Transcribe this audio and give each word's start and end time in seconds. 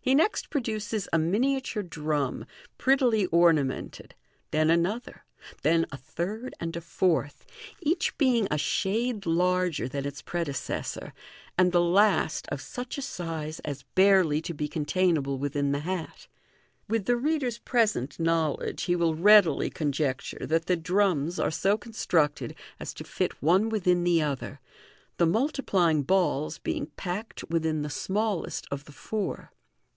He 0.00 0.16
next 0.16 0.50
produces 0.50 1.08
a 1.12 1.18
miniature 1.20 1.84
drum, 1.84 2.44
prettily 2.76 3.26
ornamented, 3.26 4.16
then 4.50 4.68
another, 4.68 5.24
then 5.62 5.86
a 5.92 5.96
third 5.96 6.56
and 6.58 6.74
a 6.74 6.80
fourth, 6.80 7.46
each 7.80 8.18
being 8.18 8.48
a 8.50 8.58
shade 8.58 9.26
larger 9.26 9.88
than 9.88 10.04
its 10.04 10.22
predecessor, 10.22 11.12
and 11.56 11.70
the 11.70 11.80
last 11.80 12.48
of 12.48 12.60
such 12.60 12.98
a 12.98 13.02
size 13.02 13.60
as 13.60 13.84
barely 13.94 14.42
to 14.42 14.52
be 14.54 14.68
containable 14.68 15.38
within 15.38 15.70
the 15.70 15.80
hat. 15.80 16.26
With 16.88 17.04
the 17.04 17.16
reader's 17.16 17.58
present 17.60 18.18
knowledge, 18.18 18.82
he 18.82 18.96
will 18.96 19.14
readily 19.14 19.70
conjecture 19.70 20.46
that 20.48 20.66
the 20.66 20.74
drums 20.76 21.38
are 21.38 21.52
so 21.52 21.78
constructed 21.78 22.56
as 22.80 22.92
to 22.94 23.04
fit 23.04 23.40
one 23.40 23.68
within 23.68 24.02
the 24.02 24.20
other, 24.20 24.58
the 25.16 25.26
multiplying 25.26 26.04
balls 26.04 26.58
being 26.58 26.86
packed 26.96 27.42
within 27.50 27.82
the 27.82 27.90
smallest 27.90 28.68
of 28.70 28.84
the 28.84 28.92
four. 28.92 29.50